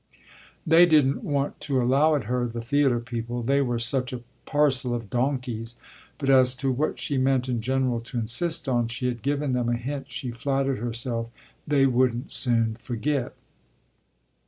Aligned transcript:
They 0.65 0.87
didn't 0.87 1.21
want 1.23 1.59
to 1.59 1.79
allow 1.79 2.15
it 2.15 2.23
her, 2.23 2.47
the 2.47 2.59
theatre 2.59 2.99
people, 2.99 3.43
they 3.43 3.61
were 3.61 3.77
such 3.77 4.11
a 4.11 4.23
parcel 4.47 4.95
of 4.95 5.11
donkeys; 5.11 5.75
but 6.17 6.27
as 6.27 6.55
to 6.55 6.71
what 6.71 6.97
she 6.97 7.19
meant 7.19 7.47
in 7.47 7.61
general 7.61 7.99
to 7.99 8.17
insist 8.17 8.67
on 8.67 8.87
she 8.87 9.05
had 9.05 9.21
given 9.21 9.53
them 9.53 9.69
a 9.69 9.75
hint 9.77 10.09
she 10.09 10.31
flattered 10.31 10.79
herself 10.79 11.29
they 11.67 11.85
wouldn't 11.85 12.33
soon 12.33 12.77
forget. 12.79 13.35